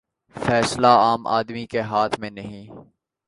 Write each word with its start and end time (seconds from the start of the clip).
فیصلے 0.35 0.87
عام 0.87 1.27
آدمی 1.27 1.65
کے 1.65 1.81
ہاتھ 1.81 2.19
میں 2.19 2.29
نہیں۔ 2.29 2.67